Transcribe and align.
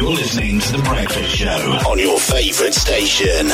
You're 0.00 0.08
listening 0.12 0.58
to 0.60 0.72
The 0.78 0.78
Breakfast 0.78 1.28
Show 1.28 1.86
on 1.90 1.98
your 1.98 2.18
favorite 2.18 2.72
station. 2.72 3.50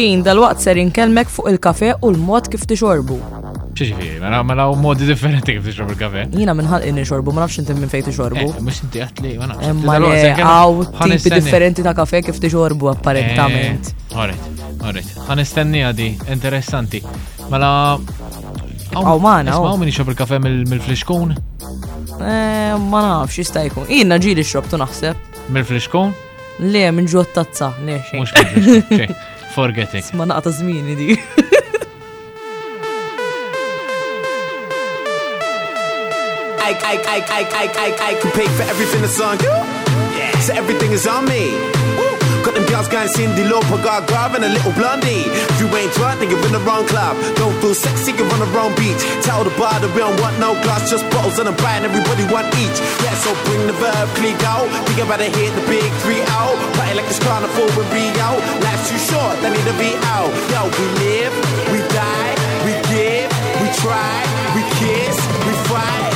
jien 0.00 0.22
dal-waqt 0.24 0.62
ser 0.62 0.76
inkelmek 0.78 1.30
fuq 1.32 1.48
il-kafe 1.50 1.90
u 2.04 2.12
l-mod 2.14 2.48
kif 2.52 2.64
tixorbu. 2.70 3.16
ċiġifiri, 3.78 4.16
ma 4.18 4.26
mela- 4.26 4.30
naraw 4.30 4.44
mela 4.50 4.64
modi 4.82 5.06
differenti 5.06 5.52
kif 5.56 5.64
tixorbu 5.68 5.92
il-kafe. 5.94 6.24
Jina 6.34 6.54
minnħal 6.54 6.86
inni 6.88 7.02
xorbu, 7.06 7.32
ma 7.34 7.44
nafx 7.44 7.58
inti 7.60 7.74
minn 7.74 7.88
fej 7.94 8.04
tixorbu. 8.06 8.44
Eh, 8.56 8.60
Mux 8.60 8.80
inti 8.82 8.98
għatli, 9.02 9.38
ma 9.38 9.46
nafx. 9.46 9.62
Eh, 9.62 9.72
ma 9.72 9.98
għaw 9.98 10.92
tipi 11.14 11.30
differenti 11.34 11.82
ta' 11.82 11.94
kafe 11.94 12.22
kif 12.22 12.38
tixorbu 12.40 12.90
apparentament. 12.94 13.92
Orret, 14.14 14.34
eh, 14.34 14.88
orret, 14.88 15.06
għan 15.28 15.38
istenni 15.40 15.78
għadi, 15.86 16.10
interessanti. 16.32 17.02
Mela. 17.50 17.98
Għaw 18.92 19.20
mana. 19.20 19.50
Għaw 19.52 19.76
minni 19.78 19.92
xob 19.92 20.08
il-kafe 20.08 20.38
mill-fliskun? 20.40 21.36
Ma 22.18 22.76
nafx, 22.76 23.32
jistajkun. 23.38 23.86
Jina 23.88 24.18
ġili 24.18 24.42
xobtu 24.44 24.76
naħseb. 24.78 25.14
Mill-fliskun? 25.50 26.12
Le, 26.60 26.90
minn 26.90 27.06
ġuħat 27.06 27.32
tazza, 27.34 27.72
le, 27.86 28.00
xej. 28.02 29.14
Forgetting. 29.48 30.02
Ma 30.14 30.24
naqta 30.26 30.50
żmieni 30.52 30.96
di. 30.96 31.04
I, 36.68 36.70
I, 36.72 36.96
I, 37.16 37.20
I, 37.40 37.42
I, 37.64 37.66
I, 37.86 38.10
I 38.10 38.14
can 38.20 38.30
pay 38.32 38.46
for 38.48 38.62
everything 38.62 39.00
that's 39.00 39.20
on 39.20 39.38
you. 39.38 39.48
Yeah. 40.18 40.38
So 40.40 40.52
everything 40.54 40.92
is 40.92 41.06
on 41.06 41.24
me. 41.24 41.97
Got 42.44 42.54
them 42.54 42.66
girls 42.66 42.86
going 42.88 43.08
Cindy 43.08 43.42
Lauper, 43.50 43.82
Gaga, 43.82 44.36
and 44.38 44.44
a 44.46 44.50
little 44.50 44.72
blondie. 44.72 45.26
If 45.26 45.56
you 45.58 45.66
ain't 45.74 45.90
right, 45.98 46.14
then 46.18 46.30
you're 46.30 46.42
in 46.46 46.52
the 46.52 46.62
wrong 46.62 46.86
club. 46.86 47.18
Don't 47.34 47.54
feel 47.58 47.74
sexy, 47.74 48.12
you're 48.14 48.28
on 48.30 48.38
the 48.38 48.50
wrong 48.54 48.74
beach. 48.76 49.00
Tell 49.26 49.42
the 49.42 49.50
bar 49.58 49.74
that 49.82 49.90
we 49.90 49.98
don't 49.98 50.14
want 50.20 50.38
no 50.38 50.54
glass, 50.62 50.86
just 50.90 51.02
bottles 51.10 51.38
and 51.42 51.48
a 51.48 51.52
brand, 51.58 51.84
everybody 51.84 52.22
want 52.30 52.46
each. 52.62 52.78
Yeah, 53.02 53.14
so 53.24 53.34
bring 53.48 53.66
the 53.66 53.74
verb, 53.82 54.06
click 54.20 54.38
out. 54.46 54.70
Think 54.86 55.02
about 55.02 55.20
it, 55.20 55.34
hit 55.34 55.50
the 55.58 55.64
big 55.66 55.88
3 56.06 56.22
out. 56.38 56.54
Party 56.78 56.94
like 56.94 57.08
it's 57.10 57.18
carnival 57.18 57.66
be 57.90 58.04
out. 58.22 58.38
Life's 58.62 58.86
too 58.90 59.00
short, 59.10 59.34
they 59.42 59.50
need 59.50 59.66
to 59.66 59.74
be 59.74 59.90
out. 60.14 60.30
Yo, 60.54 60.70
we 60.78 60.86
live, 61.02 61.34
we 61.74 61.80
die, 61.90 62.32
we 62.62 62.72
give, 62.94 63.30
we 63.62 63.68
try, 63.82 64.14
we 64.54 64.62
kiss, 64.78 65.16
we 65.42 65.52
fight. 65.66 66.06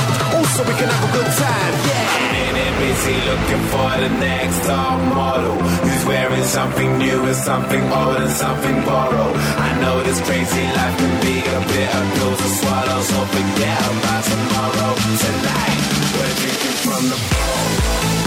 so 0.55 0.61
we 0.69 0.73
can 0.79 0.85
have 0.87 1.03
a 1.09 1.11
good 1.19 1.31
time, 1.35 1.73
yeah. 1.89 2.29
I'm 2.29 2.35
in 2.35 2.55
it 2.63 2.75
busy 2.79 3.15
looking 3.27 3.63
for 3.73 3.89
the 4.05 4.09
next 4.23 4.59
top 4.67 4.97
model 5.15 5.57
wearing 6.05 6.43
something 6.43 6.97
new 6.97 7.23
and 7.25 7.35
something 7.35 7.81
old 7.91 8.17
and 8.17 8.31
something 8.31 8.75
borrowed. 8.85 9.35
I 9.67 9.81
know 9.81 10.03
this 10.03 10.19
crazy 10.21 10.63
life 10.79 10.97
can 10.97 11.13
be 11.21 11.37
a 11.39 11.59
bit 11.71 11.89
of 11.95 12.03
pills 12.15 12.37
to 12.41 12.49
swallow, 12.59 12.99
so 13.01 13.25
forget 13.31 13.77
about 13.99 14.23
tomorrow. 14.23 14.91
Tonight, 15.23 15.81
we're 16.15 16.33
drinking 16.39 16.79
from 16.85 17.03
the 17.11 17.19
bottle. 17.31 18.22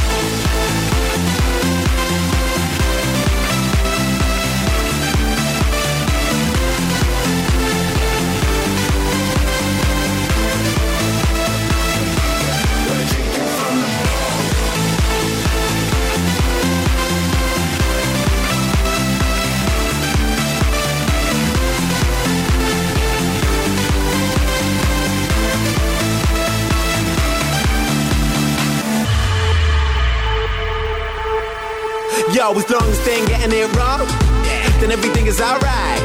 as 32.57 32.71
long 32.71 32.83
as 32.89 32.97
they 33.05 33.21
ain't 33.21 33.29
getting 33.29 33.53
it 33.53 33.69
wrong, 33.77 34.01
yeah. 34.49 34.65
then 34.81 34.91
everything 34.91 35.27
is 35.27 35.41
alright. 35.41 36.01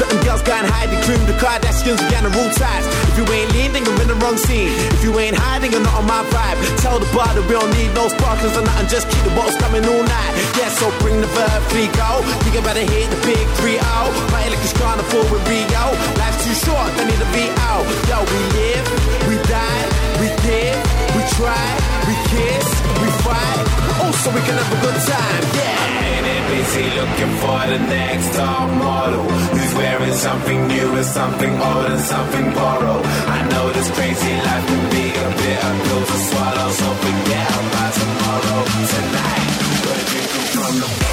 Got 0.00 0.08
them 0.12 0.20
girls 0.28 0.42
gone 0.44 0.64
hide 0.68 0.92
the 0.92 1.00
cream 1.08 1.20
the 1.28 1.32
Kardashians, 1.40 1.96
we 2.00 2.06
got 2.12 2.20
the 2.24 2.32
root 2.36 2.52
ties. 2.56 2.84
If 3.12 3.20
you 3.20 3.24
ain't 3.32 3.48
leading, 3.56 3.84
you're 3.84 4.00
in 4.04 4.08
the 4.08 4.16
wrong 4.24 4.36
scene. 4.36 4.72
If 4.96 5.00
you 5.04 5.12
ain't 5.20 5.36
hiding, 5.36 5.72
you're 5.72 5.80
not 5.84 6.00
on 6.00 6.06
my 6.08 6.20
vibe. 6.32 6.58
Tell 6.84 7.00
the 7.00 7.08
bar 7.16 7.28
that 7.32 7.44
we 7.48 7.52
don't 7.56 7.68
need 7.76 7.92
no 7.96 8.08
sparklers 8.08 8.56
or 8.56 8.64
nothing, 8.64 8.88
just 8.92 9.08
keep 9.08 9.20
the 9.28 9.32
bottles 9.36 9.56
coming 9.56 9.84
all 9.88 10.00
night. 10.04 10.32
Yeah, 10.60 10.68
so 10.76 10.88
bring 11.04 11.16
the 11.24 11.28
verb, 11.36 11.60
free 11.72 11.88
go. 11.96 12.20
Think 12.44 12.56
about 12.60 12.76
it, 12.76 12.88
hit 12.88 13.08
the 13.12 13.20
big 13.24 13.44
3 13.60 13.76
0. 13.76 14.28
Party 14.32 14.48
like 14.52 14.60
it's 14.64 14.76
carnival 14.76 15.24
with 15.32 15.44
Rio. 15.48 15.84
Life's 16.20 16.40
too 16.44 16.56
short, 16.68 16.88
they 16.96 17.04
need 17.08 17.20
to 17.20 17.28
be 17.36 17.48
out. 17.68 17.84
Yo, 18.08 18.16
we 18.24 18.38
live, 18.56 18.84
we 19.32 19.36
die, 19.48 19.84
we 20.24 20.28
give, 20.44 20.76
we 21.16 21.20
try, 21.40 21.62
we 22.08 22.14
kiss, 22.32 22.64
we 23.00 23.08
fight. 23.24 23.85
Oh, 23.98 24.10
so 24.22 24.28
we 24.30 24.40
can 24.46 24.52
have 24.60 24.72
a 24.76 24.80
good 24.84 24.98
time, 25.08 25.42
yeah. 25.56 26.04
Ain't 26.12 26.26
it 26.34 26.42
busy 26.52 26.84
looking 27.00 27.32
for 27.40 27.58
the 27.72 27.80
next 27.96 28.28
top 28.36 28.68
model 28.84 29.24
who's 29.48 29.74
wearing 29.80 30.12
something 30.26 30.60
new 30.68 30.88
and 31.00 31.06
something 31.18 31.54
old 31.68 31.86
and 31.94 32.00
something 32.12 32.46
borrowed? 32.52 33.06
I 33.06 33.38
know 33.52 33.64
this 33.76 33.88
crazy 33.96 34.34
life 34.48 34.66
can 34.70 34.82
be 34.96 35.04
a 35.16 35.16
bit 35.16 35.36
bitter 35.40 35.74
pill 35.84 36.02
to 36.12 36.16
swallow, 36.28 36.68
so 36.80 36.86
forget 37.02 37.48
about 37.66 37.90
tomorrow. 38.00 38.60
Tonight, 38.92 39.48
we're 39.64 40.04
drinking 40.12 40.46
from 40.54 40.72
the 40.82 41.05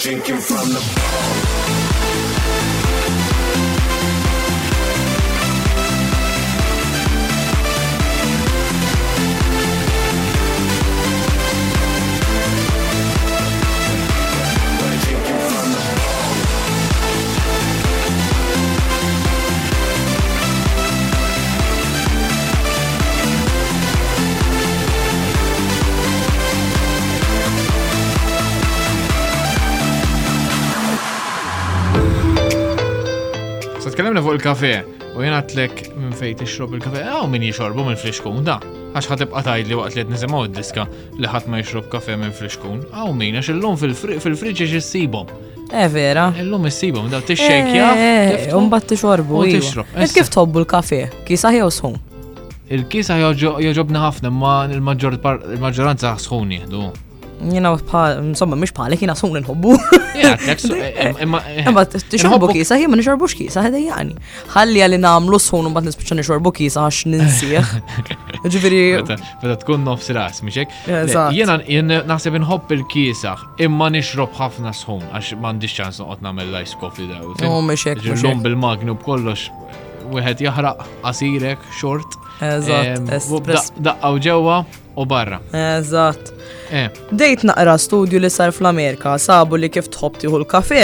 drinking 0.00 0.38
from 0.38 0.64
the 0.70 1.09
tkellimna 34.20 34.20
fuq 34.20 34.34
il-kafe 34.36 34.84
u 35.16 35.22
jena 35.24 35.40
t-lek 35.42 35.90
minn 35.96 36.12
fej 36.14 36.34
tixrob 36.38 36.74
il-kafe, 36.76 37.00
għaw 37.02 37.26
minn 37.28 37.42
jixorbu 37.42 37.84
minn 37.84 37.96
fliskun 37.98 38.44
da. 38.46 38.58
Għax 38.90 39.08
ħatib 39.10 39.32
ibqa 39.32 39.54
li 39.62 39.76
waqt 39.78 39.96
li 39.98 40.04
nisimaw 40.08 40.44
id-diska 40.48 40.84
li 41.20 41.26
ħat 41.30 41.46
ma 41.48 41.60
jixrob 41.60 41.86
kafe 41.92 42.16
minn 42.18 42.32
fliskun, 42.34 42.80
għaw 42.92 43.12
minn 43.14 43.36
għax 43.38 43.52
l-lum 43.52 43.76
fil-friġġi 43.78 44.66
xissibom. 44.72 45.26
E 45.72 45.84
eh, 45.84 45.88
vera. 45.88 46.30
L-lum 46.42 46.66
issibom, 46.66 47.06
da 47.12 47.20
t-xekja. 47.22 47.90
Eh, 47.96 48.48
eh, 48.48 48.68
bat 48.68 48.88
t-xorbu. 48.90 49.40
U 49.44 49.46
t-xrob. 49.46 49.92
Kif 50.14 50.32
tobbu 50.34 50.64
l-kafe? 50.64 51.04
Kisa 51.28 51.52
ħi 51.54 51.62
sħun? 51.70 51.98
Il-kisa 52.70 53.16
joġobna 53.22 54.02
ħafna, 54.08 54.30
ma 54.34 54.56
il-maġġoranza 54.72 56.16
sħun 56.26 56.56
jihdu 56.58 56.88
jina 57.40 57.76
insomma, 58.18 58.56
mux 58.56 58.70
pali 58.72 58.96
kina 58.96 59.12
eh, 59.12 59.16
eh, 59.16 59.18
sun 59.18 59.36
eh, 59.36 59.40
nħobbu. 59.40 61.20
Imma 61.64 61.84
t-xorbu 61.86 62.48
kisa, 62.54 62.76
jima 62.78 62.98
nxorbux 62.98 63.34
kisa, 63.38 63.62
ħedha 63.64 63.80
jani. 63.86 64.14
Ħalli 64.52 64.82
għalli 64.84 64.98
namlu 65.00 65.38
sun 65.40 65.68
un 65.70 65.74
bat 65.74 65.86
nisbicċa 65.86 66.18
nxorbu 66.20 66.52
kisa 66.58 66.84
għax 66.84 67.02
ninsieħ. 67.08 67.72
Ġviri. 68.52 68.82
Meta 69.00 69.56
tkun 69.62 69.84
nofs 69.88 70.10
ras, 70.16 70.42
miexek. 70.44 70.72
Jena 70.86 71.60
naħseb 72.10 72.40
nħobb 72.42 72.74
il-kisa, 72.80 73.34
imma 73.66 73.88
nixrob 73.96 74.34
ħafna 74.40 74.74
sun, 74.76 75.04
għax 75.14 75.36
mandi 75.40 75.70
ċans 75.70 76.02
noqot 76.04 76.24
namel 76.26 76.52
lajs 76.54 76.76
kofi 76.82 77.08
da. 77.12 77.22
U 77.46 77.62
miexek. 77.64 78.02
Ġullum 78.04 78.44
bil-magnu 78.44 78.98
b'kollox, 79.00 79.48
wieħed 80.16 80.44
jaħraq 80.48 80.84
asirek, 81.12 81.64
xort. 81.80 82.18
Eżatt. 82.44 83.80
Daqqaw 83.84 84.14
ġewwa, 84.24 84.62
u 85.00 85.04
barra. 85.12 85.38
Eżatt. 85.52 86.24
Eh. 86.70 86.88
Dejt 87.12 87.42
naqra 87.48 87.78
studju 87.78 88.20
li 88.20 88.30
sar 88.30 88.52
fl-Amerika 88.58 89.16
sabu 89.20 89.56
li 89.56 89.68
kif 89.74 89.88
tħob 89.94 90.18
tieħu 90.20 90.36
l-kafe 90.42 90.82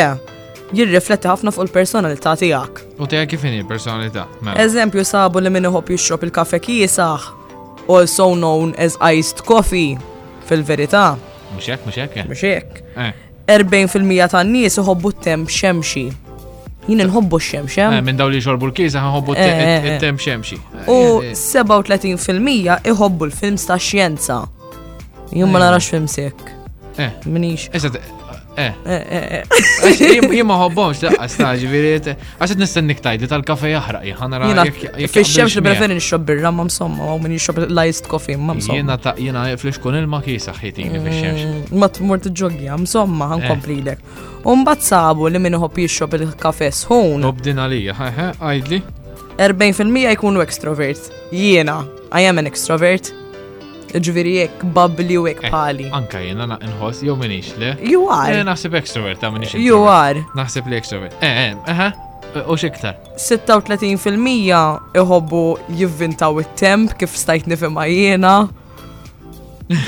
jirrifletti 0.77 1.29
ħafna 1.31 1.53
fuq 1.55 1.67
il-personalità 1.69 2.33
tiegħek. 2.41 2.83
U 3.03 3.07
tiegħek 3.11 3.31
kif 3.35 3.47
inhi 3.51 3.61
l-personalità? 3.63 4.27
Mela. 4.41 4.57
Eżempju 4.65 5.05
sabu 5.05 5.43
li 5.43 5.53
min 5.53 5.69
iħobb 5.71 5.95
jixrob 5.95 6.27
il-kafe 6.29 6.63
kiesaħ, 6.67 7.29
also 7.89 8.33
known 8.35 8.75
as 8.81 8.97
iced 9.13 9.45
coffee, 9.47 9.97
fil-verità. 10.49 11.09
Mhux 11.55 11.73
hekk, 11.73 11.89
mhux 11.89 12.03
hekk. 12.03 12.21
Eh. 12.23 12.31
Mhux 12.33 12.47
hekk. 12.51 12.85
40% 13.47 14.15
eh. 14.17 14.31
tan-nies 14.33 14.81
iħobbu 14.83 15.15
temp 15.23 15.53
xemxi 15.53 16.09
jina 16.89 17.05
nħobbu 17.07 17.39
xemxem. 17.43 17.99
Minn 18.07 18.19
daw 18.21 18.31
li 18.31 18.41
xorbu 18.43 18.69
l-kisa 18.71 19.03
nħobbu 19.03 19.37
t-tem 19.37 20.21
xemxi. 20.23 20.59
U 20.87 21.21
37% 21.33 22.85
iħobbu 22.93 23.29
l-films 23.31 23.67
ta' 23.71 23.79
xjenza. 23.81 24.41
Jumma 25.35 25.63
narax 25.67 25.91
film 25.91 26.07
sekk. 26.11 26.56
Eh. 26.99 27.11
Minix. 27.27 27.69
Eżat, 27.77 27.97
eh. 28.57 28.73
eh, 28.87 29.45
eh 29.45 29.45
Jimma 30.33 30.57
hobbomx, 30.57 31.01
daqqas 31.05 31.35
taġi, 31.37 31.67
viriet. 31.69 32.07
Għaxet 32.41 32.61
nistennik 32.63 33.03
tajdi 33.05 33.29
tal-kafe 33.29 33.69
jahraq, 33.75 34.07
jħana 34.09 34.39
ra. 34.41 34.65
Fil-xemx 35.13 35.61
preferi 35.63 35.93
nixxob 35.99 36.25
birra, 36.29 36.49
ma 36.53 36.65
msomma, 36.69 37.11
u 37.15 37.19
minn 37.21 37.35
nixxob 37.37 37.61
lajst 37.79 38.09
kofi, 38.09 38.37
ma 38.41 38.57
msomma. 38.57 38.79
Jena 38.81 38.97
ta' 38.97 39.15
jena 39.21 39.45
fl 39.59 39.73
il-ma 40.01 40.23
kisa 40.25 40.55
ħitini 40.57 41.03
fil 41.03 41.21
mm, 41.21 41.77
Ma 41.77 41.89
t-mur 41.93 42.19
t-ġogja, 42.25 42.77
msomma, 42.81 43.29
għankompli 43.37 43.79
l 43.85 43.97
Umbat 44.49 44.79
sabu 44.89 45.27
li 45.29 45.41
minn 45.43 45.57
hopp 45.61 45.75
jixxob 45.83 46.13
il-kafe 46.21 46.69
sħun. 46.73 47.25
Obdin 47.29 47.59
għalija, 47.61 47.97
ħajħe, 48.01 48.27
għajdli. 48.41 48.81
40% 49.43 50.13
jkunu 50.17 50.41
extrovert. 50.49 51.11
Jiena, 51.35 51.83
I 52.17 52.25
am 52.31 52.39
an 52.41 52.47
extrovert 52.49 53.11
ġviri 54.05 54.33
jek 54.41 54.65
babbli 54.77 55.17
u 55.21 55.27
jek 55.29 55.41
eh, 55.45 55.51
pali. 55.53 55.87
Anka 55.97 56.21
jena 56.23 56.47
na 56.49 56.59
nħos, 56.63 57.03
jow 57.07 57.17
minix 57.21 57.55
le. 57.61 57.75
You 57.81 58.07
are. 58.13 58.33
Jena 58.33 58.45
eh, 58.45 58.49
naħseb 58.51 58.75
extrovert, 58.79 59.21
ta' 59.23 59.31
minix. 59.33 59.57
You 59.57 59.85
are. 59.91 60.25
Naħseb 60.37 60.69
li 60.73 60.79
extrovert. 60.81 61.17
Eh, 61.25 61.55
eh, 61.55 61.87
eh, 61.89 62.03
U 62.53 62.57
xiktar? 62.61 62.99
36% 63.23 65.01
iħobbu 65.01 65.45
jivvintaw 65.79 66.43
it-temp 66.45 66.93
kif 67.01 67.15
stajt 67.17 67.49
nifima 67.49 67.87
jena. 67.89 68.37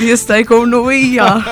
Jista 0.00 0.37
jkunu 0.42 0.87
hija. 0.90 1.25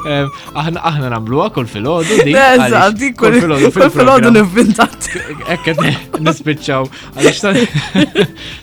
Aħna 0.00 0.80
aħna 0.88 1.10
nagħmluha 1.12 1.46
kull 1.54 1.68
filgħodu 1.70 2.14
di. 2.24 2.30
Eżatt, 2.34 2.94
dik 3.00 3.16
kull 3.20 3.34
filgħodu 3.82 4.30
nivvintat. 4.34 5.06
Hekk 5.52 5.66
qed 5.68 5.80
nispiċċaw 6.24 6.86
għaliex 7.14 7.40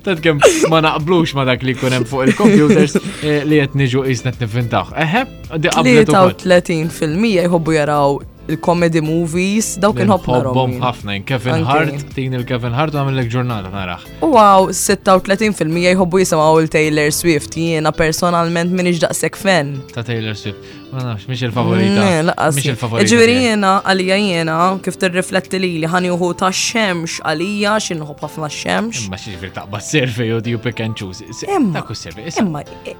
tant 0.08 0.20
kemm 0.26 0.38
ma 0.72 0.80
naqblux 0.88 1.26
ma 1.40 1.44
dak 1.50 1.62
li 1.68 1.72
jkun 1.78 1.94
hemm 2.00 2.08
fuq 2.10 2.22
il-computers 2.32 2.94
eh, 3.22 3.40
li 3.48 3.56
qed 3.64 3.74
niġu 3.80 4.00
qisna 4.10 4.32
nivvintaw. 4.42 4.86
Eħe, 5.06 5.22
di 5.62 5.68
qablet. 5.72 6.42
33% 6.44 7.36
jħobbu 7.46 7.72
jaraw 7.80 8.10
il-comedy 8.50 9.02
movies, 9.04 9.76
dawk 9.82 10.00
inħobb 10.04 10.28
narahom. 10.32 10.76
ħafna, 10.82 11.16
Kevin 11.28 11.66
Hart, 11.68 12.06
tin 12.16 12.36
il-Kevin 12.38 12.76
Hart 12.78 12.96
u 12.96 13.00
għamillek 13.02 13.30
ġurnata 13.34 13.72
narax. 13.74 14.06
U 14.24 14.32
għaw, 14.40 14.70
36% 14.78 15.92
jħobbu 15.92 16.22
jisamaw 16.24 16.62
il-Taylor 16.64 17.12
Swift, 17.16 17.58
jiena 17.60 17.92
personalment 17.96 18.72
minni 18.74 18.96
ġdaqsek 18.96 19.40
fan. 19.40 19.74
Ta' 19.92 20.06
Taylor 20.08 20.38
Swift, 20.40 20.64
ma 20.94 21.04
nafx, 21.10 21.28
miex 21.30 21.46
il-favorita. 21.50 22.00
Miex 22.00 22.60
mm, 22.64 22.72
il-favorita. 22.72 23.12
Ġviri 23.14 23.38
jiena, 23.50 23.74
għalija 23.84 24.20
jiena, 24.24 24.58
kif 24.86 25.00
t-rifletti 25.02 25.62
li 25.64 25.74
li 25.84 25.92
ħani 25.92 26.12
uħu 26.16 26.32
ta' 26.46 26.52
xemx 26.64 27.20
għalija, 27.28 27.76
uħu 28.08 28.20
ħafna 28.24 28.52
xemx. 28.64 29.08
Imma 29.10 29.22
xieġvir 29.28 29.56
taqba 29.60 29.84
s-servi 29.84 30.32
u 30.38 30.42
di 30.44 30.56
u 30.56 30.62
pick 30.64 30.84
and 30.86 30.96
choose. 30.96 31.26
Imma, 31.48 32.64
eh, 32.88 32.96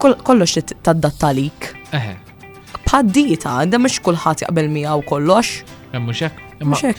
kollox 0.00 0.60
t-taddattalik. 0.60 1.72
Eħe, 1.96 2.16
bħad-dita, 2.90 3.50
għanda 3.62 3.78
mux 3.84 4.00
kullħat 4.04 4.42
jaqbel 4.46 4.70
mija 4.74 4.96
u 4.98 5.02
kollox. 5.06 5.60
Mux 5.94 6.24
hekk. 6.26 6.38
Mux 6.62 6.82
eba 6.82 6.96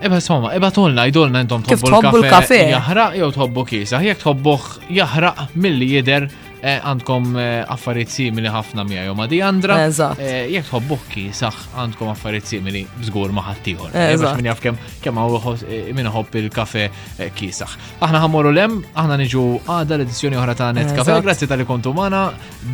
Iba 0.00 0.18
somma, 0.24 0.54
iba 0.56 0.70
tolna, 0.72 1.02
idolna 1.10 1.42
intom 1.44 1.60
tobbu 1.62 2.22
l-kafe. 2.22 2.62
Jahraq 2.70 3.18
jew 3.18 3.26
tobbu 3.34 3.66
kisa, 3.68 3.98
jek 4.00 4.22
tobbuħ 4.22 4.62
jahraq 4.96 5.42
mill-li 5.60 5.90
jider 5.98 6.24
Eh, 6.60 6.76
għandkom 6.84 7.30
eh, 7.40 7.62
affarijiet 7.72 8.10
simili 8.12 8.50
ħafna 8.52 8.84
mija 8.84 9.06
jom 9.06 9.22
għadi 9.24 9.38
Andra. 9.46 9.78
Eh, 9.80 10.50
Jek 10.52 10.66
tħobbukki, 10.68 11.22
saħ 11.36 11.62
għandkom 11.80 12.10
affarijiet 12.12 12.50
simili 12.54 12.82
żgur 13.06 13.32
ma 13.32 13.40
Eżat. 13.50 14.20
Biex 14.20 14.36
min 14.36 14.46
jaf 14.48 14.60
kemm 14.60 14.78
kemm 15.04 15.94
min 15.96 16.08
il-kafe 16.40 16.86
kisaħ. 17.36 17.74
Aħna 18.04 18.20
ħamorru 18.26 18.52
lem, 18.54 18.78
aħna 18.98 19.16
niġu 19.22 19.46
għada 19.64 19.94
l-edizzjoni 19.98 20.36
oħra 20.40 20.54
ta' 20.58 20.70
Net 20.76 20.92
Cafe. 20.96 21.16
Grazzi 21.24 21.48
tal 21.48 21.64
kontu 21.66 21.92
maħna. 21.96 22.22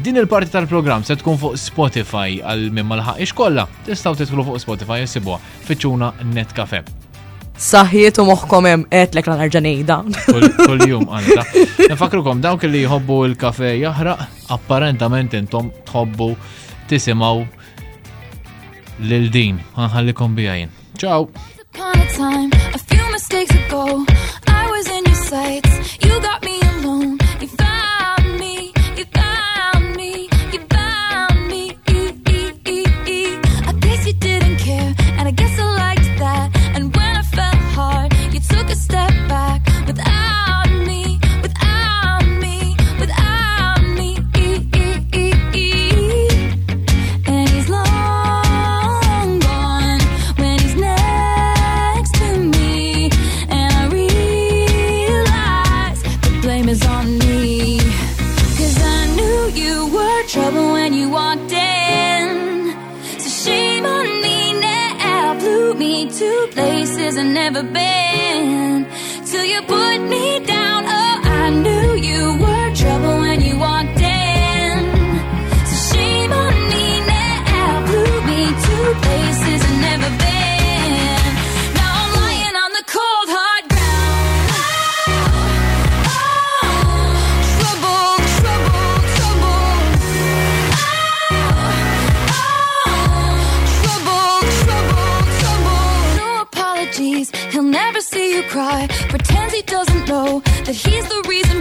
Din 0.03 0.19
il-parti 0.21 0.51
tal-programm 0.57 1.05
se 1.07 1.17
tkun 1.23 1.39
fuq 1.39 1.57
Spotify 1.61 2.41
għal 2.43 2.71
minn 2.73 2.91
malħaq 2.91 3.23
ix 3.23 3.35
kollha. 3.37 3.69
Tistgħu 3.87 4.23
titħlu 4.25 4.47
fuq 4.51 4.63
Spotify 4.65 5.03
jessibu 5.05 5.39
fiċċuna 5.69 6.13
Net 6.35 6.53
Cafe 6.57 6.83
saħjiet 7.57 8.19
u 8.21 8.25
moħkom 8.29 8.69
hemm 8.69 8.87
qedlek 8.91 9.29
l-arġanejda. 9.33 9.97
Kull-jum 10.27 11.09
għandha. 11.09 11.45
Nifakrukom 11.93 12.41
dawk 12.45 12.65
li 12.69 12.83
jħobbu 12.85 13.21
il-kafe 13.31 13.71
jaħraq, 13.81 14.27
apparentament 14.53 15.35
intom 15.39 15.71
tħobbu 15.89 16.29
tisimaw 16.91 17.45
lil 19.01 19.29
din. 19.31 19.61
Ħanħallikom 19.77 20.37
bijajn. 20.39 20.75
Ciao. 20.99 21.29
mistakes 23.17 23.57
ago. 23.69 24.05
I 24.47 24.67
was 24.69 24.89
in 24.91 25.05
your 25.07 25.15
sights. 25.15 25.97
You 26.05 26.21
got 26.21 26.45
me 26.45 26.61
alone. 26.79 27.17
You 27.41 27.49
found 27.49 27.76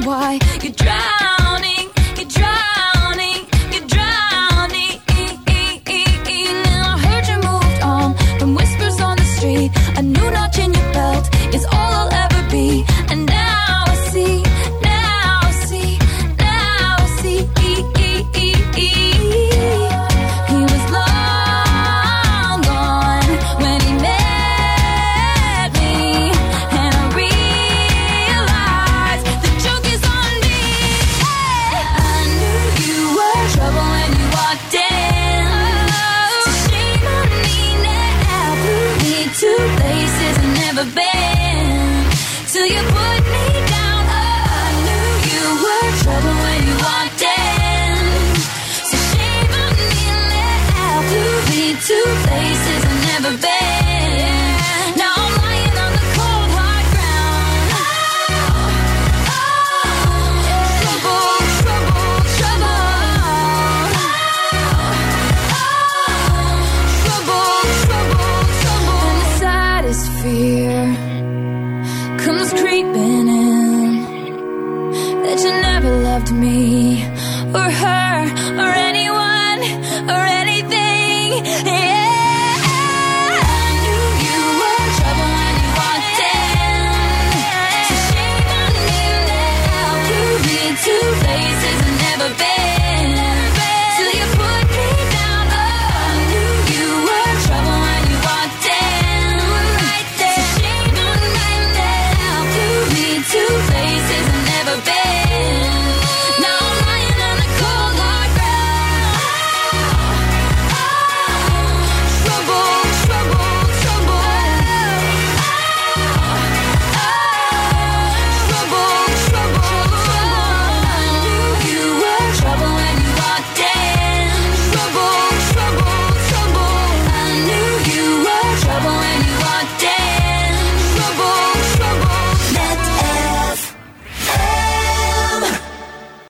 why 0.05 0.37
you 0.61 0.71
drown 0.71 1.74